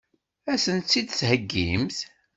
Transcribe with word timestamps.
Ad 0.51 0.59
sen-tt-id-theggimt? 0.63 1.97